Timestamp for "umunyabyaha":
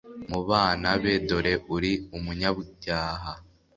2.17-3.31